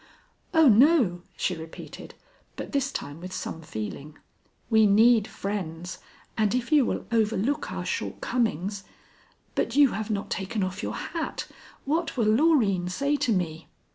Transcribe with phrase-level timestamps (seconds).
[0.51, 2.15] "Oh, no," she repeated,
[2.55, 4.17] but this time with some feeling;
[4.67, 5.99] "we need friends,
[6.35, 8.83] and if you will overlook our shortcomings
[9.53, 11.47] But you have not taken off your hat.
[11.85, 13.67] What will Loreen say to me?"